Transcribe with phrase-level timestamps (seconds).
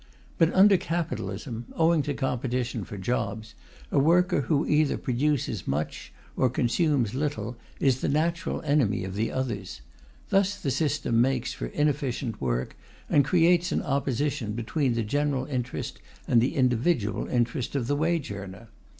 [0.39, 3.53] But under capitalism, owing to competition for jobs,
[3.91, 9.31] a worker who either produces much or consumes little is the natural enemy of the
[9.31, 9.81] others;
[10.29, 12.75] thus the system makes for inefficient work,
[13.11, 18.31] and creates an opposition between the general interest and the individual interest of the wage
[18.31, 18.69] earner.